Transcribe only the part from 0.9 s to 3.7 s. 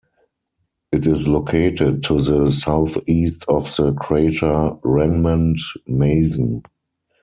It is located to the southeast of